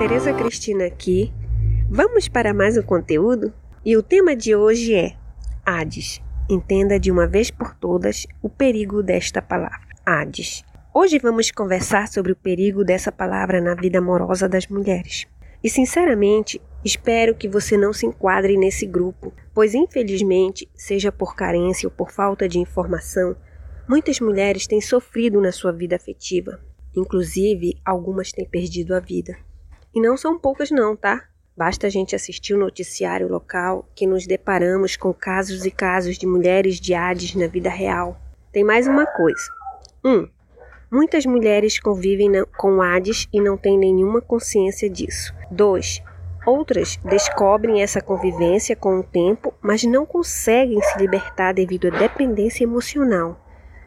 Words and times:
Tereza 0.00 0.32
Cristina 0.32 0.86
aqui. 0.86 1.30
Vamos 1.90 2.26
para 2.26 2.54
mais 2.54 2.74
um 2.74 2.82
conteúdo? 2.82 3.52
E 3.84 3.98
o 3.98 4.02
tema 4.02 4.34
de 4.34 4.56
hoje 4.56 4.94
é 4.94 5.14
Hades. 5.62 6.22
Entenda 6.48 6.98
de 6.98 7.10
uma 7.10 7.26
vez 7.26 7.50
por 7.50 7.74
todas 7.74 8.26
o 8.42 8.48
perigo 8.48 9.02
desta 9.02 9.42
palavra. 9.42 9.90
Hades. 10.06 10.64
Hoje 10.94 11.18
vamos 11.18 11.50
conversar 11.50 12.08
sobre 12.08 12.32
o 12.32 12.36
perigo 12.36 12.82
dessa 12.82 13.12
palavra 13.12 13.60
na 13.60 13.74
vida 13.74 13.98
amorosa 13.98 14.48
das 14.48 14.66
mulheres. 14.68 15.26
E 15.62 15.68
sinceramente, 15.68 16.58
espero 16.82 17.34
que 17.34 17.46
você 17.46 17.76
não 17.76 17.92
se 17.92 18.06
enquadre 18.06 18.56
nesse 18.56 18.86
grupo, 18.86 19.34
pois 19.52 19.74
infelizmente, 19.74 20.66
seja 20.74 21.12
por 21.12 21.36
carência 21.36 21.86
ou 21.86 21.94
por 21.94 22.10
falta 22.10 22.48
de 22.48 22.58
informação, 22.58 23.36
muitas 23.86 24.18
mulheres 24.18 24.66
têm 24.66 24.80
sofrido 24.80 25.42
na 25.42 25.52
sua 25.52 25.72
vida 25.72 25.94
afetiva. 25.94 26.58
Inclusive, 26.96 27.78
algumas 27.84 28.32
têm 28.32 28.48
perdido 28.48 28.94
a 28.94 28.98
vida. 28.98 29.36
E 29.92 30.00
não 30.00 30.16
são 30.16 30.38
poucas 30.38 30.70
não, 30.70 30.94
tá? 30.94 31.24
Basta 31.56 31.88
a 31.88 31.90
gente 31.90 32.14
assistir 32.14 32.54
o 32.54 32.58
noticiário 32.58 33.28
local 33.28 33.88
que 33.94 34.06
nos 34.06 34.24
deparamos 34.26 34.96
com 34.96 35.12
casos 35.12 35.66
e 35.66 35.70
casos 35.70 36.16
de 36.16 36.26
mulheres 36.26 36.80
de 36.80 36.94
Hades 36.94 37.34
na 37.34 37.48
vida 37.48 37.68
real. 37.68 38.16
Tem 38.52 38.62
mais 38.62 38.86
uma 38.86 39.04
coisa. 39.04 39.42
1. 40.04 40.10
Um, 40.10 40.28
muitas 40.90 41.26
mulheres 41.26 41.80
convivem 41.80 42.30
com 42.56 42.80
Hades 42.80 43.28
e 43.32 43.40
não 43.40 43.56
têm 43.56 43.76
nenhuma 43.76 44.20
consciência 44.20 44.88
disso. 44.88 45.34
2. 45.50 46.02
Outras 46.46 46.96
descobrem 47.04 47.82
essa 47.82 48.00
convivência 48.00 48.76
com 48.76 49.00
o 49.00 49.02
tempo, 49.02 49.52
mas 49.60 49.82
não 49.82 50.06
conseguem 50.06 50.80
se 50.80 50.98
libertar 50.98 51.52
devido 51.52 51.88
à 51.88 51.90
dependência 51.90 52.62
emocional. 52.62 53.44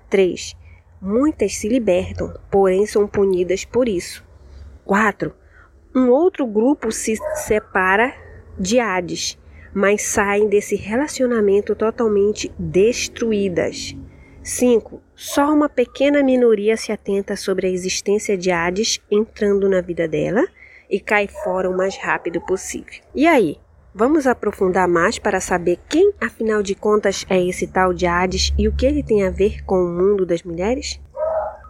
3. 0.10 0.54
Muitas 1.02 1.56
se 1.56 1.68
libertam, 1.70 2.38
porém 2.52 2.86
são 2.86 3.08
punidas 3.08 3.64
por 3.64 3.88
isso. 3.88 4.24
4 4.86 5.34
um 5.96 6.10
outro 6.10 6.46
grupo 6.46 6.92
se 6.92 7.16
separa 7.36 8.14
de 8.58 8.80
Hades, 8.80 9.38
mas 9.74 10.04
saem 10.04 10.48
desse 10.48 10.76
relacionamento 10.76 11.76
totalmente 11.76 12.52
destruídas. 12.58 13.96
5. 14.44 15.02
Só 15.16 15.54
uma 15.54 15.70
pequena 15.70 16.22
minoria 16.22 16.76
se 16.76 16.92
atenta 16.92 17.36
sobre 17.36 17.68
a 17.68 17.70
existência 17.70 18.38
de 18.38 18.52
Hades 18.52 19.00
entrando 19.10 19.70
na 19.70 19.82
vida 19.82 20.08
dela 20.08 20.46
e 20.90 21.00
cai 21.00 21.28
fora 21.28 21.70
o 21.70 21.78
mais 21.78 21.96
rápido 21.98 22.42
possível. 22.42 23.02
E 23.16 23.26
aí? 23.26 23.58
Vamos 23.96 24.26
aprofundar 24.26 24.88
mais 24.88 25.20
para 25.20 25.40
saber 25.40 25.78
quem, 25.88 26.12
afinal 26.20 26.64
de 26.64 26.74
contas, 26.74 27.28
é 27.30 27.40
esse 27.40 27.68
tal 27.68 27.94
de 27.94 28.08
Hades 28.08 28.52
e 28.58 28.68
o 28.68 28.76
que 28.76 28.88
ele 28.88 29.04
tem 29.04 29.24
a 29.24 29.30
ver 29.30 29.64
com 29.66 29.76
o 29.76 29.88
mundo 29.88 30.26
das 30.26 30.42
mulheres? 30.42 31.00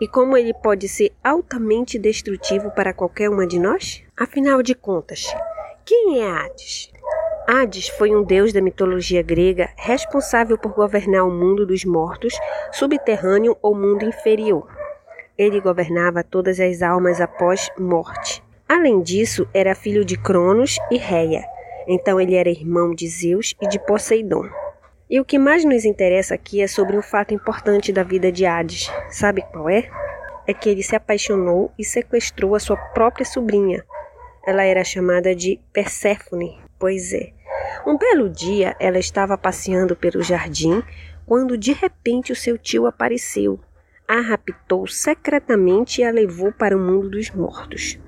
E 0.03 0.07
como 0.09 0.35
ele 0.35 0.53
pode 0.53 0.89
ser 0.89 1.13
altamente 1.23 1.97
destrutivo 1.97 2.69
para 2.71 2.93
qualquer 2.93 3.29
uma 3.29 3.47
de 3.47 3.57
nós? 3.57 4.03
Afinal 4.17 4.61
de 4.61 4.75
contas, 4.75 5.33
quem 5.85 6.19
é 6.19 6.29
Hades? 6.29 6.91
Hades 7.47 7.87
foi 7.87 8.13
um 8.13 8.21
deus 8.21 8.51
da 8.51 8.59
mitologia 8.59 9.21
grega 9.21 9.69
responsável 9.77 10.57
por 10.57 10.73
governar 10.73 11.25
o 11.25 11.31
mundo 11.31 11.65
dos 11.65 11.85
mortos, 11.85 12.33
subterrâneo 12.73 13.55
ou 13.61 13.73
mundo 13.73 14.03
inferior. 14.03 14.67
Ele 15.37 15.61
governava 15.61 16.21
todas 16.21 16.59
as 16.59 16.81
almas 16.81 17.21
após 17.21 17.69
morte. 17.79 18.43
Além 18.67 19.01
disso, 19.01 19.47
era 19.53 19.73
filho 19.73 20.03
de 20.03 20.17
Cronos 20.17 20.75
e 20.91 20.97
Reia, 20.97 21.45
então 21.87 22.19
ele 22.19 22.35
era 22.35 22.49
irmão 22.49 22.93
de 22.93 23.07
Zeus 23.07 23.55
e 23.61 23.69
de 23.69 23.79
Poseidon. 23.79 24.49
E 25.13 25.19
o 25.19 25.23
que 25.23 25.37
mais 25.37 25.63
nos 25.63 25.85
interessa 25.85 26.33
aqui 26.33 26.59
é 26.59 26.65
sobre 26.65 26.97
um 26.97 27.01
fato 27.03 27.35
importante 27.35 27.93
da 27.93 28.01
vida 28.01 28.31
de 28.31 28.47
Hades. 28.47 28.91
Sabe 29.11 29.43
qual 29.43 29.69
é? 29.69 29.87
É 30.47 30.55
que 30.55 30.67
ele 30.67 30.81
se 30.81 30.95
apaixonou 30.95 31.71
e 31.77 31.85
sequestrou 31.85 32.55
a 32.55 32.59
sua 32.59 32.75
própria 32.75 33.23
sobrinha, 33.23 33.85
ela 34.43 34.63
era 34.63 34.83
chamada 34.83 35.35
de 35.35 35.59
Perséfone. 35.71 36.59
Pois 36.79 37.13
é. 37.13 37.31
Um 37.85 37.95
belo 37.95 38.27
dia, 38.27 38.75
ela 38.79 38.97
estava 38.97 39.37
passeando 39.37 39.95
pelo 39.95 40.23
jardim 40.23 40.81
quando 41.27 41.59
de 41.59 41.73
repente 41.73 42.31
o 42.31 42.35
seu 42.35 42.57
tio 42.57 42.87
apareceu. 42.87 43.59
A 44.07 44.19
raptou 44.19 44.87
secretamente 44.87 46.01
e 46.01 46.03
a 46.03 46.09
levou 46.09 46.51
para 46.51 46.75
o 46.75 46.79
mundo 46.79 47.11
dos 47.11 47.29
mortos. 47.29 47.99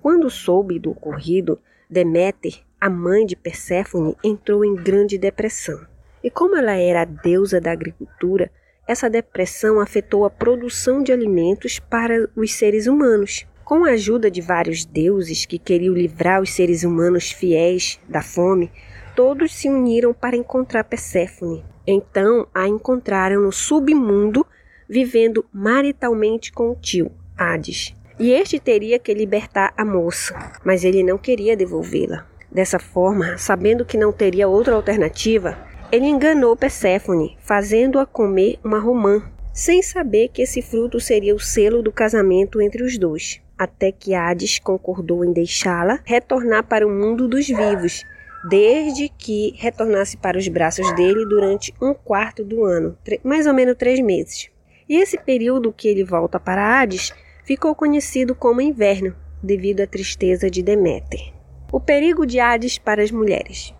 Quando 0.00 0.30
soube 0.30 0.78
do 0.78 0.92
ocorrido, 0.92 1.60
Deméter, 1.90 2.60
a 2.80 2.88
mãe 2.88 3.26
de 3.26 3.34
Perséfone, 3.34 4.14
entrou 4.22 4.64
em 4.64 4.76
grande 4.76 5.18
depressão. 5.18 5.84
E 6.26 6.30
como 6.30 6.56
ela 6.56 6.72
era 6.72 7.02
a 7.02 7.04
deusa 7.04 7.60
da 7.60 7.70
agricultura, 7.70 8.50
essa 8.84 9.08
depressão 9.08 9.78
afetou 9.78 10.24
a 10.24 10.30
produção 10.30 11.00
de 11.00 11.12
alimentos 11.12 11.78
para 11.78 12.28
os 12.34 12.52
seres 12.52 12.88
humanos. 12.88 13.46
Com 13.64 13.84
a 13.84 13.90
ajuda 13.90 14.28
de 14.28 14.40
vários 14.40 14.84
deuses 14.84 15.46
que 15.46 15.56
queriam 15.56 15.94
livrar 15.94 16.42
os 16.42 16.50
seres 16.50 16.82
humanos 16.82 17.30
fiéis 17.30 18.00
da 18.08 18.22
fome, 18.22 18.72
todos 19.14 19.54
se 19.54 19.68
uniram 19.68 20.12
para 20.12 20.36
encontrar 20.36 20.82
Perséfone. 20.82 21.64
Então 21.86 22.48
a 22.52 22.66
encontraram 22.66 23.42
no 23.42 23.52
submundo, 23.52 24.44
vivendo 24.88 25.46
maritalmente 25.52 26.50
com 26.50 26.72
o 26.72 26.74
tio, 26.74 27.12
Hades. 27.38 27.94
E 28.18 28.32
este 28.32 28.58
teria 28.58 28.98
que 28.98 29.14
libertar 29.14 29.72
a 29.76 29.84
moça, 29.84 30.34
mas 30.64 30.82
ele 30.82 31.04
não 31.04 31.18
queria 31.18 31.56
devolvê-la. 31.56 32.26
Dessa 32.50 32.80
forma, 32.80 33.38
sabendo 33.38 33.84
que 33.84 33.96
não 33.96 34.12
teria 34.12 34.48
outra 34.48 34.74
alternativa, 34.74 35.56
ele 35.92 36.06
enganou 36.06 36.56
Perséfone, 36.56 37.36
fazendo-a 37.40 38.06
comer 38.06 38.58
uma 38.62 38.78
romã, 38.78 39.22
sem 39.52 39.82
saber 39.82 40.28
que 40.28 40.42
esse 40.42 40.60
fruto 40.62 41.00
seria 41.00 41.34
o 41.34 41.40
selo 41.40 41.82
do 41.82 41.92
casamento 41.92 42.60
entre 42.60 42.82
os 42.82 42.98
dois 42.98 43.40
até 43.58 43.90
que 43.90 44.14
Hades 44.14 44.58
concordou 44.58 45.24
em 45.24 45.32
deixá-la 45.32 46.00
retornar 46.04 46.64
para 46.64 46.86
o 46.86 46.90
mundo 46.90 47.26
dos 47.26 47.46
vivos, 47.46 48.04
desde 48.48 49.08
que 49.08 49.54
retornasse 49.56 50.16
para 50.16 50.38
os 50.38 50.46
braços 50.46 50.94
dele 50.94 51.24
durante 51.24 51.74
um 51.80 51.94
quarto 51.94 52.44
do 52.44 52.64
ano, 52.64 52.96
mais 53.24 53.46
ou 53.46 53.54
menos 53.54 53.76
três 53.76 53.98
meses. 54.00 54.50
E 54.88 54.96
esse 54.96 55.18
período 55.18 55.72
que 55.72 55.88
ele 55.88 56.04
volta 56.04 56.38
para 56.38 56.80
Hades 56.80 57.12
ficou 57.44 57.74
conhecido 57.74 58.34
como 58.34 58.60
inverno, 58.60 59.16
devido 59.42 59.80
à 59.80 59.86
tristeza 59.86 60.50
de 60.50 60.62
Deméter. 60.62 61.32
O 61.72 61.80
perigo 61.80 62.26
de 62.26 62.38
Hades 62.38 62.78
para 62.78 63.02
as 63.02 63.10
mulheres. 63.10 63.74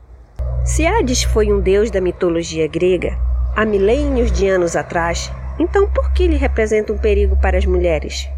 Se 0.67 0.85
Hades 0.85 1.23
foi 1.23 1.53
um 1.53 1.61
deus 1.61 1.93
da 1.93 2.01
mitologia 2.01 2.67
grega, 2.67 3.17
há 3.55 3.65
milênios 3.65 4.33
de 4.33 4.49
anos 4.49 4.75
atrás, 4.75 5.31
então 5.61 5.89
por 5.89 6.13
que 6.13 6.25
ele 6.25 6.35
representa 6.35 6.93
um 6.93 6.99
perigo 6.99 7.37
para 7.41 7.57
as 7.57 7.65
mulheres? 7.65 8.29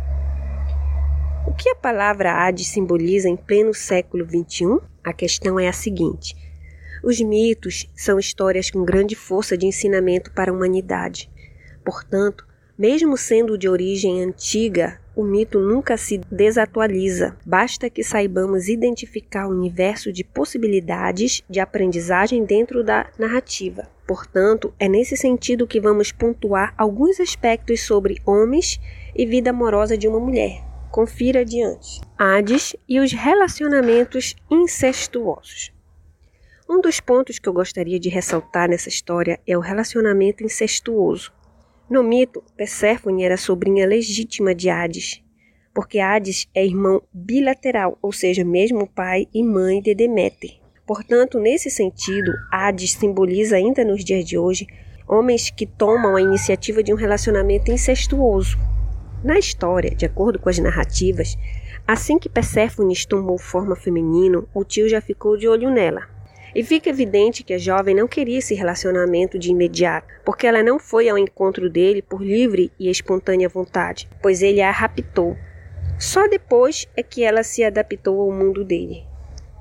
O 1.46 1.54
que 1.54 1.70
a 1.70 1.74
palavra 1.74 2.34
Hades 2.34 2.66
simboliza 2.66 3.30
em 3.30 3.34
pleno 3.34 3.72
século 3.72 4.26
XXI? 4.26 4.78
A 5.02 5.14
questão 5.14 5.58
é 5.58 5.68
a 5.68 5.72
seguinte: 5.72 6.36
os 7.02 7.18
mitos 7.18 7.90
são 7.96 8.18
histórias 8.18 8.70
com 8.70 8.84
grande 8.84 9.14
força 9.14 9.56
de 9.56 9.64
ensinamento 9.64 10.30
para 10.32 10.50
a 10.50 10.54
humanidade. 10.54 11.30
Portanto, 11.82 12.46
mesmo 12.76 13.16
sendo 13.16 13.56
de 13.56 13.70
origem 13.70 14.22
antiga, 14.22 15.00
o 15.18 15.24
mito 15.24 15.58
nunca 15.58 15.96
se 15.96 16.18
desatualiza. 16.30 17.36
Basta 17.44 17.90
que 17.90 18.04
saibamos 18.04 18.68
identificar 18.68 19.48
o 19.48 19.50
universo 19.50 20.12
de 20.12 20.22
possibilidades 20.22 21.42
de 21.50 21.58
aprendizagem 21.58 22.44
dentro 22.44 22.84
da 22.84 23.10
narrativa. 23.18 23.90
Portanto, 24.06 24.72
é 24.78 24.88
nesse 24.88 25.16
sentido 25.16 25.66
que 25.66 25.80
vamos 25.80 26.12
pontuar 26.12 26.72
alguns 26.78 27.18
aspectos 27.18 27.80
sobre 27.80 28.22
homens 28.24 28.80
e 29.12 29.26
vida 29.26 29.50
amorosa 29.50 29.98
de 29.98 30.06
uma 30.06 30.20
mulher. 30.20 30.62
Confira 30.88 31.40
adiante. 31.40 32.00
Hades 32.16 32.76
e 32.88 33.00
os 33.00 33.12
relacionamentos 33.12 34.36
incestuosos. 34.48 35.72
Um 36.70 36.80
dos 36.80 37.00
pontos 37.00 37.40
que 37.40 37.48
eu 37.48 37.52
gostaria 37.52 37.98
de 37.98 38.08
ressaltar 38.08 38.68
nessa 38.68 38.88
história 38.88 39.40
é 39.44 39.58
o 39.58 39.60
relacionamento 39.60 40.44
incestuoso. 40.44 41.32
No 41.88 42.02
mito, 42.02 42.42
Perséfone 42.54 43.24
era 43.24 43.38
sobrinha 43.38 43.86
legítima 43.86 44.54
de 44.54 44.68
Hades, 44.68 45.22
porque 45.72 45.98
Hades 45.98 46.46
é 46.54 46.64
irmão 46.64 47.02
bilateral, 47.12 47.96
ou 48.02 48.12
seja, 48.12 48.44
mesmo 48.44 48.86
pai 48.86 49.26
e 49.32 49.42
mãe 49.42 49.80
de 49.80 49.94
Deméter. 49.94 50.58
Portanto, 50.86 51.38
nesse 51.38 51.70
sentido, 51.70 52.30
Hades 52.52 52.92
simboliza 52.92 53.56
ainda 53.56 53.84
nos 53.84 54.04
dias 54.04 54.26
de 54.26 54.36
hoje 54.36 54.66
homens 55.08 55.48
que 55.48 55.64
tomam 55.64 56.14
a 56.14 56.20
iniciativa 56.20 56.82
de 56.82 56.92
um 56.92 56.96
relacionamento 56.96 57.70
incestuoso, 57.70 58.58
na 59.24 59.38
história, 59.38 59.94
de 59.94 60.04
acordo 60.04 60.38
com 60.38 60.48
as 60.48 60.58
narrativas, 60.58 61.36
assim 61.86 62.18
que 62.18 62.28
Perséfone 62.28 62.94
tomou 63.06 63.38
forma 63.38 63.74
feminina, 63.74 64.44
o 64.54 64.64
tio 64.64 64.88
já 64.88 65.00
ficou 65.00 65.36
de 65.36 65.48
olho 65.48 65.70
nela. 65.70 66.17
E 66.54 66.62
fica 66.62 66.90
evidente 66.90 67.42
que 67.42 67.52
a 67.52 67.58
jovem 67.58 67.94
não 67.94 68.08
queria 68.08 68.38
esse 68.38 68.54
relacionamento 68.54 69.38
de 69.38 69.50
imediato, 69.50 70.08
porque 70.24 70.46
ela 70.46 70.62
não 70.62 70.78
foi 70.78 71.08
ao 71.08 71.18
encontro 71.18 71.68
dele 71.68 72.02
por 72.02 72.22
livre 72.22 72.72
e 72.78 72.90
espontânea 72.90 73.48
vontade, 73.48 74.08
pois 74.22 74.42
ele 74.42 74.60
a 74.60 74.70
raptou. 74.70 75.36
Só 75.98 76.28
depois 76.28 76.88
é 76.96 77.02
que 77.02 77.24
ela 77.24 77.42
se 77.42 77.62
adaptou 77.64 78.20
ao 78.20 78.32
mundo 78.32 78.64
dele. 78.64 79.04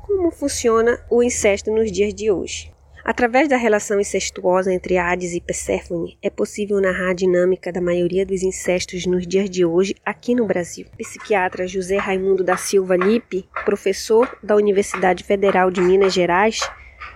Como 0.06 0.32
funciona 0.32 1.04
o 1.10 1.22
incesto 1.22 1.72
nos 1.72 1.92
dias 1.92 2.14
de 2.14 2.32
hoje? 2.32 2.72
Através 3.08 3.48
da 3.48 3.56
relação 3.56 4.02
incestuosa 4.02 4.74
entre 4.74 4.98
Hades 4.98 5.34
e 5.34 5.40
Perséfone, 5.40 6.18
é 6.22 6.30
possível 6.30 6.82
narrar 6.82 7.12
a 7.12 7.14
dinâmica 7.14 7.72
da 7.72 7.80
maioria 7.80 8.26
dos 8.26 8.44
incestos 8.44 9.06
nos 9.06 9.26
dias 9.26 9.50
de 9.50 9.64
hoje 9.64 9.96
aqui 10.06 10.36
no 10.36 10.46
Brasil. 10.46 10.86
Psiquiatra 10.98 11.66
José 11.66 11.96
Raimundo 11.96 12.44
da 12.44 12.58
Silva 12.58 12.98
Lippe, 12.98 13.48
professor 13.64 14.38
da 14.44 14.58
Universidade 14.58 15.24
Federal 15.24 15.72
de 15.72 15.80
Minas 15.80 16.14
Gerais, 16.14 16.60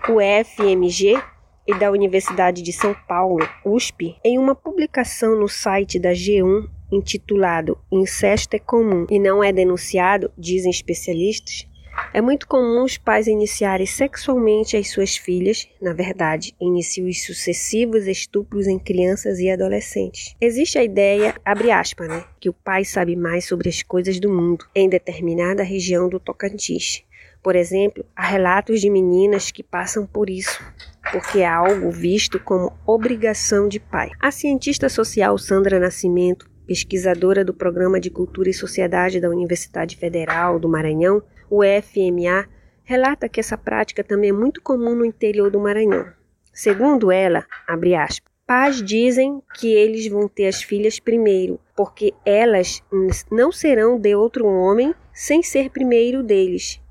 UFMG, 0.07 1.21
e 1.67 1.77
da 1.77 1.91
Universidade 1.91 2.61
de 2.61 2.71
São 2.71 2.95
Paulo, 3.05 3.45
USP, 3.65 4.15
em 4.23 4.39
uma 4.39 4.55
publicação 4.55 5.37
no 5.37 5.49
site 5.49 5.99
da 5.99 6.11
G1 6.11 6.69
intitulado 6.91 7.77
Incesto 7.91 8.55
é 8.55 8.59
comum 8.59 9.05
e 9.09 9.17
não 9.17 9.43
é 9.43 9.51
denunciado, 9.53 10.31
dizem 10.37 10.69
especialistas, 10.69 11.67
é 12.13 12.21
muito 12.21 12.47
comum 12.47 12.83
os 12.83 12.97
pais 12.97 13.27
iniciarem 13.27 13.85
sexualmente 13.85 14.75
as 14.75 14.89
suas 14.89 15.15
filhas, 15.15 15.67
na 15.81 15.93
verdade, 15.93 16.55
iniciam 16.59 17.07
os 17.07 17.23
sucessivos 17.23 18.07
estupros 18.07 18.67
em 18.67 18.77
crianças 18.77 19.39
e 19.39 19.49
adolescentes. 19.49 20.35
Existe 20.39 20.77
a 20.77 20.83
ideia, 20.83 21.35
abre 21.45 21.71
aspas, 21.71 22.07
né, 22.07 22.23
que 22.39 22.49
o 22.49 22.53
pai 22.53 22.83
sabe 22.83 23.15
mais 23.15 23.45
sobre 23.45 23.69
as 23.69 23.81
coisas 23.81 24.19
do 24.19 24.29
mundo 24.29 24.65
em 24.75 24.89
determinada 24.89 25.63
região 25.63 26.09
do 26.09 26.19
Tocantins. 26.19 27.03
Por 27.43 27.55
exemplo, 27.55 28.05
há 28.15 28.27
relatos 28.27 28.81
de 28.81 28.89
meninas 28.89 29.49
que 29.49 29.63
passam 29.63 30.05
por 30.05 30.29
isso, 30.29 30.63
porque 31.11 31.39
é 31.39 31.47
algo 31.47 31.89
visto 31.89 32.39
como 32.39 32.71
obrigação 32.85 33.67
de 33.67 33.79
pai. 33.79 34.11
A 34.19 34.29
cientista 34.29 34.87
social 34.89 35.37
Sandra 35.39 35.79
Nascimento, 35.79 36.47
pesquisadora 36.67 37.43
do 37.43 37.53
Programa 37.53 37.99
de 37.99 38.11
Cultura 38.11 38.49
e 38.49 38.53
Sociedade 38.53 39.19
da 39.19 39.29
Universidade 39.29 39.97
Federal 39.97 40.59
do 40.59 40.69
Maranhão, 40.69 41.23
o 41.51 41.61
FMA, 41.63 42.47
relata 42.85 43.27
que 43.27 43.41
essa 43.41 43.57
prática 43.57 44.05
também 44.05 44.29
é 44.29 44.33
muito 44.33 44.61
comum 44.61 44.95
no 44.95 45.05
interior 45.05 45.51
do 45.51 45.59
Maranhão. 45.59 46.07
Segundo 46.53 47.11
ela, 47.11 47.45
abre 47.67 47.93
aspas, 47.93 48.31
pais 48.47 48.81
dizem 48.81 49.43
que 49.55 49.71
eles 49.73 50.07
vão 50.07 50.29
ter 50.29 50.47
as 50.47 50.63
filhas 50.63 50.97
primeiro, 50.97 51.59
porque 51.75 52.13
elas 52.25 52.81
não 53.29 53.51
serão 53.51 53.99
de 53.99 54.15
outro 54.15 54.47
homem 54.47 54.95
sem 55.13 55.43
ser 55.43 55.69
primeiro 55.69 56.23
deles. 56.23 56.81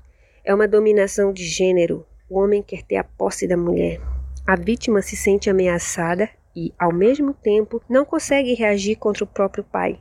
É 0.45 0.53
uma 0.53 0.67
dominação 0.67 1.33
de 1.33 1.43
gênero. 1.43 2.05
O 2.29 2.39
homem 2.39 2.61
quer 2.61 2.83
ter 2.83 2.97
a 2.97 3.03
posse 3.03 3.47
da 3.47 3.57
mulher. 3.57 3.99
A 4.47 4.55
vítima 4.55 5.01
se 5.01 5.15
sente 5.15 5.49
ameaçada 5.49 6.29
e, 6.55 6.71
ao 6.77 6.93
mesmo 6.93 7.33
tempo, 7.33 7.81
não 7.89 8.05
consegue 8.05 8.53
reagir 8.53 8.95
contra 8.95 9.23
o 9.23 9.27
próprio 9.27 9.63
pai. 9.63 9.99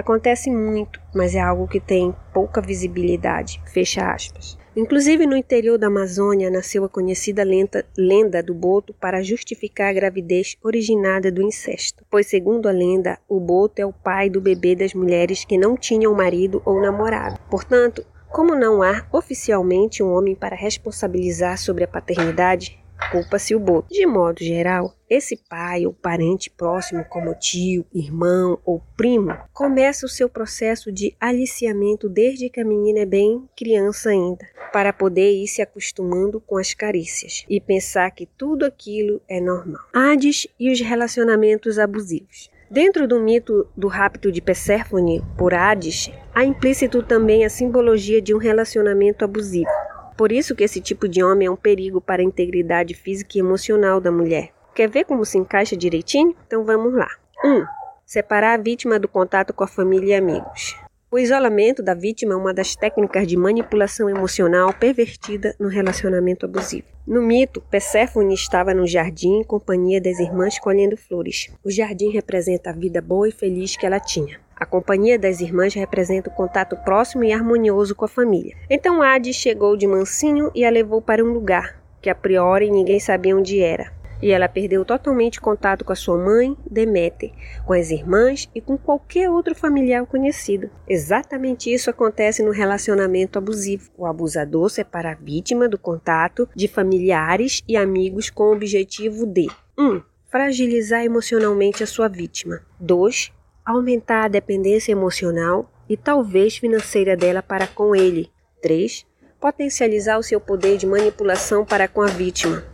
Acontece 0.00 0.50
muito, 0.50 0.98
mas 1.14 1.34
é 1.34 1.40
algo 1.40 1.68
que 1.68 1.78
tem 1.78 2.16
pouca 2.32 2.62
visibilidade. 2.62 3.60
Fecha 3.66 4.10
aspas. 4.10 4.56
Inclusive 4.74 5.26
no 5.26 5.36
interior 5.36 5.76
da 5.76 5.88
Amazônia 5.88 6.48
nasceu 6.48 6.84
a 6.84 6.88
conhecida 6.88 7.44
lenta, 7.44 7.84
lenda 7.98 8.42
do 8.42 8.54
boto 8.54 8.94
para 8.94 9.22
justificar 9.22 9.90
a 9.90 9.92
gravidez 9.92 10.56
originada 10.62 11.30
do 11.30 11.42
incesto, 11.42 12.02
pois 12.10 12.28
segundo 12.28 12.66
a 12.66 12.72
lenda, 12.72 13.18
o 13.28 13.38
boto 13.38 13.82
é 13.82 13.84
o 13.84 13.92
pai 13.92 14.30
do 14.30 14.40
bebê 14.40 14.74
das 14.74 14.94
mulheres 14.94 15.44
que 15.44 15.58
não 15.58 15.76
tinham 15.76 16.14
marido 16.14 16.62
ou 16.64 16.80
namorado. 16.80 17.38
Portanto, 17.50 18.02
como 18.30 18.54
não 18.54 18.82
há 18.82 19.04
oficialmente 19.12 20.02
um 20.02 20.10
homem 20.14 20.34
para 20.34 20.56
responsabilizar 20.56 21.58
sobre 21.58 21.84
a 21.84 21.88
paternidade, 21.88 22.79
culpa-se 23.10 23.54
o 23.54 23.60
boto. 23.60 23.88
De 23.90 24.06
modo 24.06 24.42
geral, 24.42 24.94
esse 25.08 25.36
pai 25.48 25.86
ou 25.86 25.92
parente 25.92 26.50
próximo, 26.50 27.04
como 27.04 27.34
tio, 27.34 27.84
irmão 27.92 28.58
ou 28.64 28.80
primo, 28.96 29.36
começa 29.52 30.06
o 30.06 30.08
seu 30.08 30.28
processo 30.28 30.92
de 30.92 31.14
aliciamento 31.20 32.08
desde 32.08 32.48
que 32.48 32.60
a 32.60 32.64
menina 32.64 33.00
é 33.00 33.06
bem 33.06 33.48
criança 33.56 34.10
ainda, 34.10 34.46
para 34.72 34.92
poder 34.92 35.32
ir 35.32 35.48
se 35.48 35.60
acostumando 35.60 36.40
com 36.40 36.56
as 36.56 36.74
carícias 36.74 37.44
e 37.48 37.60
pensar 37.60 38.10
que 38.12 38.26
tudo 38.26 38.64
aquilo 38.64 39.20
é 39.28 39.40
normal. 39.40 39.82
Hades 39.92 40.46
e 40.58 40.70
os 40.70 40.80
relacionamentos 40.80 41.78
abusivos. 41.78 42.50
Dentro 42.70 43.08
do 43.08 43.18
mito 43.18 43.66
do 43.76 43.88
rapto 43.88 44.30
de 44.30 44.40
Perséfone 44.40 45.20
por 45.36 45.52
Hades, 45.52 46.08
há 46.32 46.44
implícito 46.44 47.02
também 47.02 47.44
a 47.44 47.50
simbologia 47.50 48.22
de 48.22 48.32
um 48.32 48.38
relacionamento 48.38 49.24
abusivo. 49.24 49.68
Por 50.20 50.32
isso 50.32 50.54
que 50.54 50.62
esse 50.62 50.82
tipo 50.82 51.08
de 51.08 51.24
homem 51.24 51.48
é 51.48 51.50
um 51.50 51.56
perigo 51.56 51.98
para 51.98 52.20
a 52.20 52.24
integridade 52.26 52.92
física 52.92 53.38
e 53.38 53.40
emocional 53.40 54.02
da 54.02 54.12
mulher. 54.12 54.50
Quer 54.74 54.86
ver 54.86 55.06
como 55.06 55.24
se 55.24 55.38
encaixa 55.38 55.74
direitinho? 55.74 56.36
Então 56.46 56.62
vamos 56.62 56.92
lá. 56.92 57.08
1. 57.42 57.48
Um, 57.48 57.66
separar 58.04 58.52
a 58.52 58.62
vítima 58.62 58.98
do 58.98 59.08
contato 59.08 59.54
com 59.54 59.64
a 59.64 59.66
família 59.66 60.10
e 60.10 60.18
amigos. 60.18 60.76
O 61.10 61.18
isolamento 61.18 61.82
da 61.82 61.94
vítima 61.94 62.34
é 62.34 62.36
uma 62.36 62.52
das 62.52 62.76
técnicas 62.76 63.26
de 63.26 63.34
manipulação 63.34 64.10
emocional 64.10 64.74
pervertida 64.74 65.56
no 65.58 65.68
relacionamento 65.68 66.44
abusivo. 66.44 66.86
No 67.06 67.22
mito, 67.22 67.62
Perséfone 67.70 68.34
estava 68.34 68.74
no 68.74 68.86
jardim 68.86 69.38
em 69.38 69.42
companhia 69.42 70.02
das 70.02 70.18
irmãs 70.18 70.58
colhendo 70.58 70.98
flores. 70.98 71.50
O 71.64 71.70
jardim 71.70 72.10
representa 72.10 72.68
a 72.68 72.74
vida 72.74 73.00
boa 73.00 73.26
e 73.26 73.32
feliz 73.32 73.74
que 73.74 73.86
ela 73.86 73.98
tinha. 73.98 74.38
A 74.60 74.66
companhia 74.66 75.18
das 75.18 75.40
irmãs 75.40 75.72
representa 75.72 76.28
o 76.28 76.34
contato 76.34 76.76
próximo 76.84 77.24
e 77.24 77.32
harmonioso 77.32 77.94
com 77.94 78.04
a 78.04 78.08
família. 78.08 78.54
Então 78.68 79.00
Hades 79.00 79.34
chegou 79.34 79.74
de 79.74 79.86
mansinho 79.86 80.50
e 80.54 80.66
a 80.66 80.70
levou 80.70 81.00
para 81.00 81.24
um 81.24 81.32
lugar 81.32 81.82
que 82.02 82.10
a 82.10 82.14
priori 82.14 82.70
ninguém 82.70 83.00
sabia 83.00 83.34
onde 83.34 83.62
era. 83.62 83.90
E 84.22 84.30
ela 84.30 84.50
perdeu 84.50 84.84
totalmente 84.84 85.40
contato 85.40 85.82
com 85.82 85.94
a 85.94 85.96
sua 85.96 86.18
mãe, 86.18 86.54
Deméter, 86.70 87.32
com 87.64 87.72
as 87.72 87.90
irmãs 87.90 88.50
e 88.54 88.60
com 88.60 88.76
qualquer 88.76 89.30
outro 89.30 89.54
familiar 89.54 90.04
conhecido. 90.04 90.68
Exatamente 90.86 91.72
isso 91.72 91.88
acontece 91.88 92.42
no 92.42 92.50
relacionamento 92.50 93.38
abusivo. 93.38 93.90
O 93.96 94.04
abusador 94.04 94.68
separa 94.68 95.12
a 95.12 95.14
vítima 95.14 95.70
do 95.70 95.78
contato 95.78 96.46
de 96.54 96.68
familiares 96.68 97.62
e 97.66 97.78
amigos 97.78 98.28
com 98.28 98.44
o 98.44 98.52
objetivo 98.52 99.24
de 99.24 99.48
1. 99.78 99.82
Um, 99.82 100.02
fragilizar 100.30 101.02
emocionalmente 101.02 101.82
a 101.82 101.86
sua 101.86 102.06
vítima. 102.06 102.60
2 102.78 103.32
aumentar 103.64 104.24
a 104.24 104.28
dependência 104.28 104.92
emocional 104.92 105.70
e 105.88 105.96
talvez 105.96 106.56
financeira 106.56 107.16
dela 107.16 107.42
para 107.42 107.66
com 107.66 107.94
ele. 107.94 108.30
3. 108.62 109.06
Potencializar 109.40 110.18
o 110.18 110.22
seu 110.22 110.40
poder 110.40 110.76
de 110.76 110.86
manipulação 110.86 111.64
para 111.64 111.88
com 111.88 112.02
a 112.02 112.06
vítima. 112.06 112.64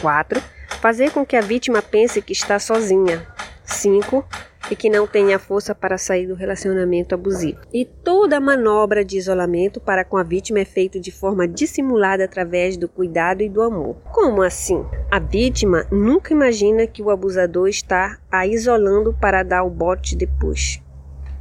4. 0.00 0.40
Fazer 0.80 1.10
com 1.10 1.24
que 1.24 1.36
a 1.36 1.40
vítima 1.40 1.82
pense 1.82 2.22
que 2.22 2.32
está 2.32 2.58
sozinha. 2.58 3.26
5 3.64 4.24
e 4.70 4.76
que 4.76 4.88
não 4.88 5.06
tenha 5.06 5.38
força 5.38 5.74
para 5.74 5.98
sair 5.98 6.26
do 6.26 6.34
relacionamento 6.34 7.14
abusivo. 7.14 7.60
E 7.72 7.84
toda 7.84 8.40
manobra 8.40 9.04
de 9.04 9.18
isolamento 9.18 9.80
para 9.80 10.04
com 10.04 10.16
a 10.16 10.22
vítima 10.22 10.60
é 10.60 10.64
feita 10.64 11.00
de 11.00 11.10
forma 11.10 11.48
dissimulada 11.48 12.24
através 12.24 12.76
do 12.76 12.88
cuidado 12.88 13.42
e 13.42 13.48
do 13.48 13.62
amor. 13.62 13.96
Como 14.12 14.42
assim? 14.42 14.84
A 15.10 15.18
vítima 15.18 15.86
nunca 15.90 16.32
imagina 16.32 16.86
que 16.86 17.02
o 17.02 17.10
abusador 17.10 17.68
está 17.68 18.18
a 18.30 18.46
isolando 18.46 19.12
para 19.20 19.42
dar 19.42 19.64
o 19.64 19.70
bote 19.70 20.14
depois. 20.14 20.80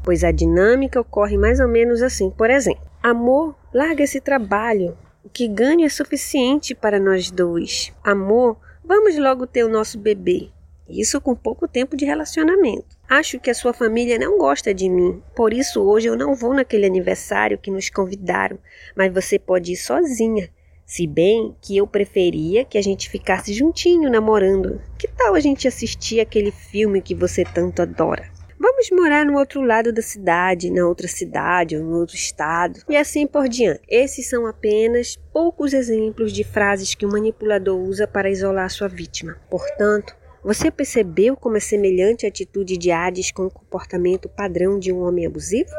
Pois 0.03 0.23
a 0.23 0.31
dinâmica 0.31 0.99
ocorre 0.99 1.37
mais 1.37 1.59
ou 1.59 1.67
menos 1.67 2.01
assim. 2.01 2.31
Por 2.31 2.49
exemplo, 2.49 2.83
amor, 3.03 3.55
larga 3.73 4.03
esse 4.03 4.19
trabalho. 4.19 4.97
O 5.23 5.29
que 5.29 5.47
ganho 5.47 5.85
é 5.85 5.89
suficiente 5.89 6.73
para 6.73 6.99
nós 6.99 7.29
dois. 7.29 7.93
Amor, 8.03 8.57
vamos 8.83 9.17
logo 9.17 9.45
ter 9.45 9.63
o 9.63 9.69
nosso 9.69 9.99
bebê. 9.99 10.49
Isso 10.89 11.21
com 11.21 11.35
pouco 11.35 11.67
tempo 11.67 11.95
de 11.95 12.05
relacionamento. 12.05 12.97
Acho 13.07 13.39
que 13.39 13.49
a 13.49 13.53
sua 13.53 13.73
família 13.73 14.17
não 14.17 14.37
gosta 14.37 14.73
de 14.73 14.89
mim, 14.89 15.21
por 15.35 15.53
isso 15.53 15.81
hoje 15.81 16.07
eu 16.07 16.17
não 16.17 16.35
vou 16.35 16.53
naquele 16.53 16.85
aniversário 16.85 17.57
que 17.57 17.71
nos 17.71 17.89
convidaram, 17.89 18.57
mas 18.95 19.13
você 19.13 19.37
pode 19.37 19.73
ir 19.73 19.77
sozinha. 19.77 20.49
Se 20.85 21.05
bem 21.05 21.55
que 21.61 21.77
eu 21.77 21.85
preferia 21.85 22.65
que 22.65 22.77
a 22.77 22.81
gente 22.81 23.09
ficasse 23.09 23.53
juntinho 23.53 24.09
namorando. 24.09 24.81
Que 24.97 25.07
tal 25.07 25.35
a 25.35 25.39
gente 25.39 25.67
assistir 25.67 26.19
aquele 26.19 26.51
filme 26.51 26.99
que 26.99 27.13
você 27.13 27.43
tanto 27.43 27.83
adora? 27.83 28.27
Vamos 28.61 28.89
morar 28.91 29.25
no 29.25 29.37
outro 29.37 29.61
lado 29.61 29.93
da 29.93 30.01
cidade, 30.01 30.69
na 30.69 30.85
outra 30.85 31.07
cidade 31.07 31.77
ou 31.77 31.83
no 31.83 31.97
outro 31.99 32.15
estado, 32.15 32.81
e 32.89 32.97
assim 32.97 33.25
por 33.25 33.47
diante. 33.47 33.79
Esses 33.87 34.27
são 34.27 34.45
apenas 34.45 35.15
poucos 35.31 35.71
exemplos 35.73 36.33
de 36.33 36.43
frases 36.43 36.93
que 36.93 37.05
o 37.05 37.09
manipulador 37.09 37.79
usa 37.79 38.05
para 38.05 38.29
isolar 38.29 38.69
sua 38.69 38.89
vítima. 38.89 39.37
Portanto, 39.49 40.13
você 40.43 40.71
percebeu 40.71 41.35
como 41.35 41.57
é 41.57 41.59
semelhante 41.59 42.25
a 42.25 42.29
atitude 42.29 42.77
de 42.77 42.91
Hades 42.91 43.31
com 43.31 43.45
o 43.45 43.51
comportamento 43.51 44.29
padrão 44.29 44.79
de 44.79 44.91
um 44.91 45.01
homem 45.01 45.25
abusivo? 45.25 45.69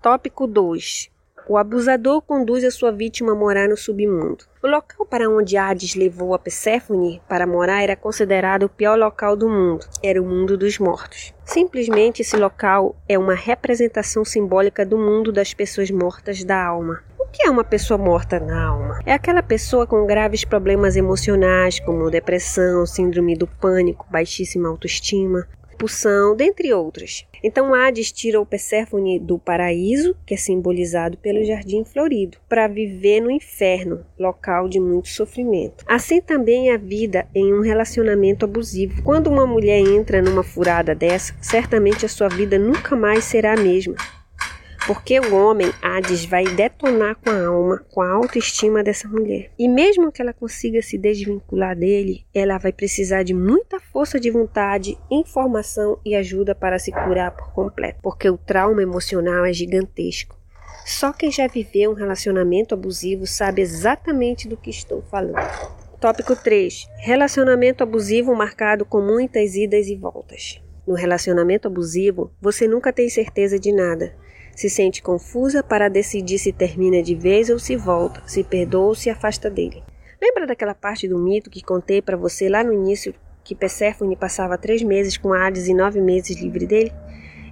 Tópico 0.00 0.46
2. 0.46 1.10
O 1.48 1.56
abusador 1.56 2.20
conduz 2.22 2.64
a 2.64 2.72
sua 2.72 2.90
vítima 2.90 3.30
a 3.30 3.34
morar 3.36 3.68
no 3.68 3.76
submundo. 3.76 4.44
O 4.60 4.66
local 4.66 5.06
para 5.06 5.30
onde 5.30 5.56
Hades 5.56 5.94
levou 5.94 6.34
a 6.34 6.40
Perséfone 6.40 7.22
para 7.28 7.46
morar 7.46 7.82
era 7.82 7.94
considerado 7.94 8.64
o 8.64 8.68
pior 8.68 8.98
local 8.98 9.36
do 9.36 9.48
mundo. 9.48 9.86
Era 10.02 10.20
o 10.20 10.26
mundo 10.26 10.56
dos 10.56 10.78
mortos. 10.78 11.32
Simplesmente 11.44 12.22
esse 12.22 12.36
local 12.36 12.96
é 13.08 13.16
uma 13.16 13.34
representação 13.34 14.24
simbólica 14.24 14.84
do 14.84 14.98
mundo 14.98 15.30
das 15.30 15.54
pessoas 15.54 15.88
mortas 15.88 16.42
da 16.42 16.60
alma. 16.60 17.04
Que 17.36 17.46
é 17.46 17.50
uma 17.50 17.62
pessoa 17.62 17.98
morta 17.98 18.40
na 18.40 18.64
alma? 18.64 18.98
É 19.04 19.12
aquela 19.12 19.42
pessoa 19.42 19.86
com 19.86 20.06
graves 20.06 20.42
problemas 20.42 20.96
emocionais, 20.96 21.78
como 21.78 22.10
depressão, 22.10 22.86
síndrome 22.86 23.36
do 23.36 23.46
pânico, 23.46 24.06
baixíssima 24.10 24.70
autoestima, 24.70 25.46
expulsão, 25.68 26.34
dentre 26.34 26.72
outras. 26.72 27.26
Então 27.44 27.74
Hades 27.74 28.10
tira 28.10 28.40
o 28.40 28.46
Perséfone 28.46 29.20
do 29.20 29.38
paraíso, 29.38 30.16
que 30.24 30.32
é 30.32 30.36
simbolizado 30.38 31.18
pelo 31.18 31.44
jardim 31.44 31.84
florido, 31.84 32.38
para 32.48 32.66
viver 32.68 33.20
no 33.20 33.30
inferno, 33.30 34.00
local 34.18 34.66
de 34.66 34.80
muito 34.80 35.08
sofrimento. 35.08 35.84
Assim 35.86 36.22
também 36.22 36.70
é 36.70 36.74
a 36.74 36.78
vida 36.78 37.28
em 37.34 37.52
um 37.52 37.60
relacionamento 37.60 38.46
abusivo. 38.46 39.02
Quando 39.02 39.26
uma 39.26 39.46
mulher 39.46 39.80
entra 39.80 40.22
numa 40.22 40.42
furada 40.42 40.94
dessa, 40.94 41.34
certamente 41.42 42.06
a 42.06 42.08
sua 42.08 42.28
vida 42.28 42.58
nunca 42.58 42.96
mais 42.96 43.24
será 43.24 43.52
a 43.52 43.60
mesma. 43.60 43.94
Porque 44.86 45.18
o 45.18 45.34
homem, 45.34 45.72
Hades, 45.82 46.24
vai 46.24 46.44
detonar 46.44 47.16
com 47.16 47.28
a 47.28 47.46
alma, 47.46 47.84
com 47.90 48.00
a 48.00 48.08
autoestima 48.08 48.84
dessa 48.84 49.08
mulher. 49.08 49.50
E 49.58 49.68
mesmo 49.68 50.12
que 50.12 50.22
ela 50.22 50.32
consiga 50.32 50.80
se 50.80 50.96
desvincular 50.96 51.76
dele, 51.76 52.24
ela 52.32 52.56
vai 52.56 52.72
precisar 52.72 53.24
de 53.24 53.34
muita 53.34 53.80
força 53.80 54.20
de 54.20 54.30
vontade, 54.30 54.96
informação 55.10 55.98
e 56.04 56.14
ajuda 56.14 56.54
para 56.54 56.78
se 56.78 56.92
curar 56.92 57.32
por 57.32 57.52
completo. 57.52 57.98
Porque 58.00 58.30
o 58.30 58.38
trauma 58.38 58.80
emocional 58.80 59.44
é 59.44 59.52
gigantesco. 59.52 60.38
Só 60.84 61.12
quem 61.12 61.32
já 61.32 61.48
viveu 61.48 61.90
um 61.90 61.94
relacionamento 61.94 62.72
abusivo 62.72 63.26
sabe 63.26 63.62
exatamente 63.62 64.46
do 64.46 64.56
que 64.56 64.70
estou 64.70 65.02
falando. 65.02 65.34
Tópico 66.00 66.36
3. 66.36 66.86
Relacionamento 66.98 67.82
abusivo 67.82 68.36
marcado 68.36 68.84
com 68.84 69.00
muitas 69.00 69.56
idas 69.56 69.88
e 69.88 69.96
voltas. 69.96 70.62
No 70.86 70.94
relacionamento 70.94 71.66
abusivo, 71.66 72.30
você 72.40 72.68
nunca 72.68 72.92
tem 72.92 73.08
certeza 73.08 73.58
de 73.58 73.72
nada 73.72 74.14
se 74.56 74.70
sente 74.70 75.02
confusa 75.02 75.62
para 75.62 75.90
decidir 75.90 76.38
se 76.38 76.50
termina 76.50 77.02
de 77.02 77.14
vez 77.14 77.50
ou 77.50 77.58
se 77.58 77.76
volta, 77.76 78.22
se 78.26 78.42
perdoa 78.42 78.86
ou 78.86 78.94
se 78.94 79.10
afasta 79.10 79.50
dele. 79.50 79.84
Lembra 80.20 80.46
daquela 80.46 80.74
parte 80.74 81.06
do 81.06 81.18
mito 81.18 81.50
que 81.50 81.62
contei 81.62 82.00
para 82.00 82.16
você 82.16 82.48
lá 82.48 82.64
no 82.64 82.72
início 82.72 83.14
que 83.44 83.54
Perséfone 83.54 84.16
passava 84.16 84.56
três 84.56 84.82
meses 84.82 85.18
com 85.18 85.34
Hades 85.34 85.68
e 85.68 85.74
nove 85.74 86.00
meses 86.00 86.40
livre 86.40 86.66
dele? 86.66 86.90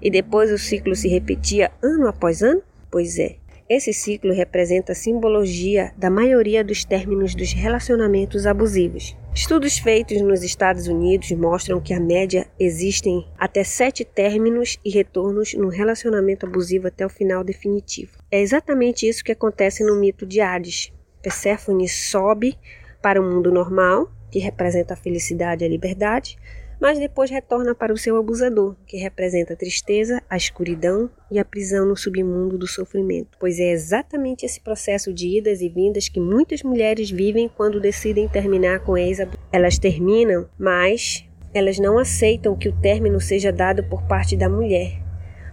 E 0.01 0.11
depois 0.11 0.51
o 0.51 0.59
ciclo 0.59 0.97
se 0.97 1.07
repetia 1.07 1.71
ano 1.83 2.09
após 2.09 2.43
ano? 2.43 2.63
Pois 2.91 3.19
é, 3.19 3.37
esse 3.69 3.93
ciclo 3.93 4.33
representa 4.33 4.93
a 4.93 4.95
simbologia 4.95 5.93
da 5.97 6.09
maioria 6.09 6.65
dos 6.65 6.85
términos 6.85 7.35
dos 7.35 7.53
relacionamentos 7.53 8.47
abusivos. 8.47 9.15
Estudos 9.35 9.79
feitos 9.79 10.23
nos 10.23 10.45
Estados 10.45 10.87
Unidos 10.87 11.33
mostram 11.33 11.81
que 11.81 11.93
a 11.93 11.99
média 11.99 12.47
existem 12.59 13.27
até 13.37 13.65
sete 13.65 14.05
términos 14.05 14.79
e 14.85 14.91
retornos 14.91 15.55
no 15.55 15.69
relacionamento 15.69 16.47
abusivo 16.47 16.87
até 16.87 17.05
o 17.05 17.09
final 17.09 17.43
definitivo. 17.43 18.13
É 18.31 18.41
exatamente 18.41 19.09
isso 19.09 19.25
que 19.25 19.33
acontece 19.33 19.83
no 19.83 19.97
mito 19.97 20.25
de 20.25 20.41
Hades. 20.41 20.93
Perséfone 21.21 21.89
sobe 21.89 22.57
para 23.03 23.21
o 23.21 23.25
mundo 23.25 23.51
normal, 23.51 24.09
que 24.31 24.39
representa 24.39 24.95
a 24.95 24.97
felicidade 24.97 25.65
e 25.65 25.67
a 25.67 25.71
liberdade, 25.71 26.39
mas 26.85 26.99
depois 26.99 27.31
retorna 27.31 27.75
para 27.75 27.95
o 27.95 27.97
seu 27.97 28.15
abusador, 28.19 28.77
que 28.87 28.99
representa 28.99 29.55
a 29.55 29.57
tristeza, 29.57 30.23
a 30.29 30.37
escuridão 30.37 31.09
e 31.31 31.39
a 31.39 31.45
prisão 31.45 31.87
no 31.87 31.97
submundo 31.97 32.59
do 32.59 32.67
sofrimento. 32.67 33.39
Pois 33.41 33.59
é 33.59 33.71
exatamente 33.71 34.45
esse 34.45 34.61
processo 34.61 35.11
de 35.11 35.39
idas 35.39 35.63
e 35.63 35.69
vindas 35.71 36.11
que 36.11 36.21
muitas 36.21 36.63
mulheres 36.63 37.11
vivem 37.11 37.49
quando 37.49 37.81
decidem 37.81 38.29
terminar 38.29 38.81
com 38.81 38.99
ex 38.99 39.17
Elas 39.51 39.79
terminam, 39.79 40.47
mas 40.59 41.25
elas 41.55 41.79
não 41.79 41.99
aceitam 41.99 42.55
que 42.55 42.69
o 42.69 42.79
término 42.83 43.19
seja 43.19 43.51
dado 43.51 43.83
por 43.85 44.03
parte 44.03 44.37
da 44.37 44.51
mulher. 44.51 45.01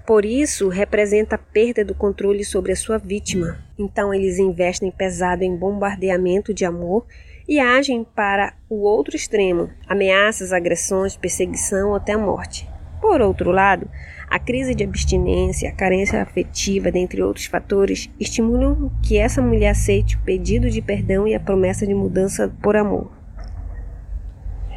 Por 0.05 0.25
isso, 0.25 0.67
representa 0.67 1.35
a 1.35 1.37
perda 1.37 1.85
do 1.85 1.95
controle 1.95 2.43
sobre 2.43 2.73
a 2.73 2.75
sua 2.75 2.97
vítima. 2.97 3.57
Então, 3.79 4.13
eles 4.13 4.37
investem 4.37 4.91
pesado 4.91 5.45
em 5.45 5.55
bombardeamento 5.55 6.53
de 6.53 6.65
amor 6.65 7.05
e 7.47 7.59
agem 7.59 8.03
para 8.03 8.53
o 8.69 8.81
outro 8.83 9.15
extremo, 9.15 9.69
ameaças, 9.87 10.51
agressões, 10.53 11.17
perseguição 11.17 11.89
ou 11.89 11.95
até 11.95 12.13
a 12.13 12.17
morte. 12.17 12.69
Por 13.01 13.19
outro 13.19 13.51
lado, 13.51 13.89
a 14.29 14.39
crise 14.39 14.75
de 14.75 14.83
abstinência, 14.83 15.69
a 15.69 15.73
carência 15.73 16.21
afetiva, 16.21 16.91
dentre 16.91 17.21
outros 17.21 17.47
fatores, 17.47 18.09
estimulam 18.19 18.91
que 19.03 19.17
essa 19.17 19.41
mulher 19.41 19.71
aceite 19.71 20.15
o 20.15 20.21
pedido 20.21 20.69
de 20.69 20.81
perdão 20.81 21.27
e 21.27 21.33
a 21.33 21.39
promessa 21.39 21.85
de 21.85 21.93
mudança 21.93 22.53
por 22.61 22.75
amor. 22.75 23.11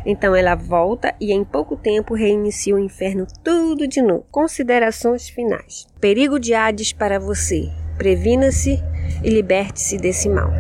Então 0.07 0.35
ela 0.35 0.55
volta 0.55 1.15
e 1.21 1.33
em 1.33 1.45
pouco 1.45 1.77
tempo 1.77 2.15
reinicia 2.15 2.75
o 2.75 2.79
inferno 2.79 3.27
tudo 3.43 3.87
de 3.87 4.03
novo. 4.03 4.27
Considerações 4.31 5.29
finais. 5.29 5.87
Perigo 6.01 6.39
de 6.39 6.53
Hades 6.53 6.93
para 6.93 7.19
você. 7.19 7.71
Previna-se 7.97 8.83
e 9.23 9.31
liberte-se 9.31 9.97
desse 9.97 10.29
mal. 10.29 10.51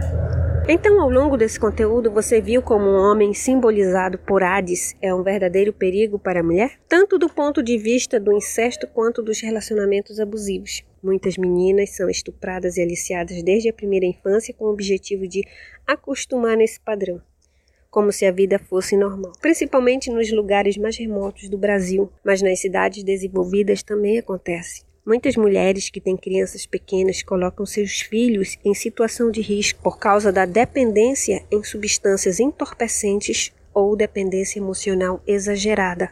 Então, 0.66 0.98
ao 0.98 1.10
longo 1.10 1.36
desse 1.36 1.60
conteúdo, 1.60 2.10
você 2.10 2.40
viu 2.40 2.62
como 2.62 2.86
um 2.86 2.96
homem 2.96 3.34
simbolizado 3.34 4.16
por 4.16 4.42
Hades 4.42 4.96
é 5.02 5.14
um 5.14 5.22
verdadeiro 5.22 5.74
perigo 5.74 6.18
para 6.18 6.40
a 6.40 6.42
mulher? 6.42 6.80
Tanto 6.88 7.18
do 7.18 7.28
ponto 7.28 7.62
de 7.62 7.76
vista 7.76 8.18
do 8.18 8.32
incesto 8.32 8.86
quanto 8.86 9.22
dos 9.22 9.42
relacionamentos 9.42 10.18
abusivos. 10.18 10.82
Muitas 11.02 11.36
meninas 11.36 11.90
são 11.90 12.08
estupradas 12.08 12.78
e 12.78 12.82
aliciadas 12.82 13.42
desde 13.42 13.68
a 13.68 13.74
primeira 13.74 14.06
infância 14.06 14.54
com 14.54 14.64
o 14.64 14.72
objetivo 14.72 15.28
de 15.28 15.42
acostumar 15.86 16.56
nesse 16.56 16.80
padrão 16.80 17.20
como 17.90 18.10
se 18.10 18.26
a 18.26 18.32
vida 18.32 18.58
fosse 18.58 18.96
normal, 18.96 19.30
principalmente 19.40 20.10
nos 20.10 20.28
lugares 20.32 20.76
mais 20.76 20.96
remotos 20.96 21.48
do 21.48 21.56
Brasil, 21.56 22.10
mas 22.24 22.42
nas 22.42 22.58
cidades 22.58 23.04
desenvolvidas 23.04 23.84
também 23.84 24.18
acontece. 24.18 24.82
Muitas 25.06 25.36
mulheres 25.36 25.90
que 25.90 26.00
têm 26.00 26.16
crianças 26.16 26.64
pequenas 26.64 27.22
colocam 27.22 27.66
seus 27.66 28.00
filhos 28.00 28.56
em 28.64 28.72
situação 28.72 29.30
de 29.30 29.42
risco 29.42 29.82
por 29.82 29.98
causa 29.98 30.32
da 30.32 30.46
dependência 30.46 31.44
em 31.50 31.62
substâncias 31.62 32.40
entorpecentes 32.40 33.52
ou 33.74 33.94
dependência 33.94 34.58
emocional 34.58 35.22
exagerada. 35.26 36.10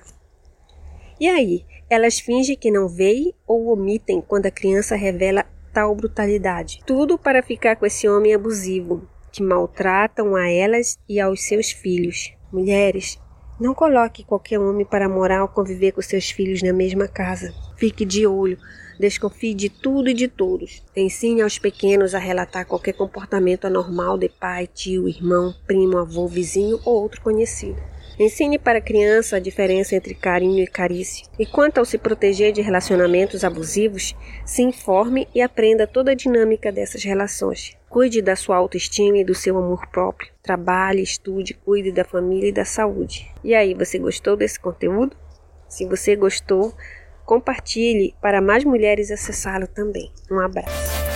E 1.19 1.27
aí, 1.27 1.65
elas 1.89 2.21
fingem 2.21 2.55
que 2.55 2.71
não 2.71 2.87
veem 2.87 3.33
ou 3.47 3.73
omitem 3.73 4.21
quando 4.21 4.45
a 4.45 4.51
criança 4.51 4.95
revela 4.95 5.47
tal 5.73 5.95
brutalidade. 5.95 6.83
Tudo 6.85 7.17
para 7.17 7.43
ficar 7.43 7.77
com 7.77 7.87
esse 7.87 8.07
homem 8.07 8.35
abusivo, 8.35 9.09
que 9.33 9.43
maltratam 9.43 10.37
a 10.37 10.51
elas 10.51 10.99
e 11.09 11.19
aos 11.19 11.45
seus 11.45 11.71
filhos. 11.71 12.35
Mulheres, 12.53 13.19
não 13.59 13.75
coloque 13.75 14.25
qualquer 14.25 14.59
homem 14.59 14.85
para 14.85 15.09
morar 15.09 15.43
ou 15.43 15.49
conviver 15.49 15.93
com 15.93 16.03
seus 16.03 16.31
filhos 16.31 16.63
na 16.63 16.75
mesma 16.75 17.09
casa. 17.09 17.55
Fique 17.79 18.05
de 18.05 18.27
olho, 18.27 18.59
desconfie 18.99 19.55
de 19.55 19.69
tudo 19.69 20.09
e 20.09 20.15
de 20.15 20.29
todos. 20.29 20.83
Ensine 20.97 21.43
aos 21.43 21.59
pequenos 21.59 22.15
a 22.15 22.19
relatar 22.19 22.67
qualquer 22.67 22.93
comportamento 22.93 23.67
anormal 23.67 24.19
de 24.19 24.29
pai, 24.29 24.67
tio, 24.67 25.09
irmão, 25.09 25.55
primo, 25.67 25.99
avô, 25.99 26.27
vizinho 26.27 26.81
ou 26.85 27.03
outro 27.03 27.21
conhecido. 27.21 27.81
Ensine 28.19 28.59
para 28.59 28.79
a 28.79 28.83
criança 28.83 29.37
a 29.37 29.41
diferença 29.41 29.97
entre 29.97 30.15
carinho 30.15 30.63
e 30.63 30.67
carícia. 30.67 31.27
E 31.39 31.47
quanto 31.47 31.79
ao 31.79 31.85
se 31.85 31.97
proteger 31.97 32.53
de 32.53 32.61
relacionamentos 32.61 33.43
abusivos, 33.43 34.15
se 34.45 34.63
informe 34.63 35.27
e 35.35 35.41
aprenda 35.41 35.87
toda 35.87 36.11
a 36.11 36.15
dinâmica 36.15 36.71
dessas 36.71 37.03
relações. 37.03 37.77
Cuide 37.89 38.21
da 38.21 38.37
sua 38.37 38.57
autoestima 38.57 39.19
e 39.19 39.25
do 39.25 39.35
seu 39.35 39.57
amor 39.57 39.87
próprio. 39.89 40.31
Trabalhe, 40.43 41.03
estude, 41.03 41.55
cuide 41.55 41.91
da 41.91 42.05
família 42.05 42.49
e 42.49 42.53
da 42.53 42.65
saúde. 42.65 43.31
E 43.43 43.55
aí, 43.55 43.75
você 43.75 43.99
gostou 43.99 44.37
desse 44.37 44.61
conteúdo? 44.61 45.17
Se 45.69 45.87
você 45.87 46.15
gostou, 46.15 46.75
compartilhe 47.25 48.15
para 48.21 48.41
mais 48.41 48.65
mulheres 48.65 49.11
acessá-lo 49.11 49.67
também. 49.67 50.11
Um 50.31 50.41
abraço. 50.41 51.12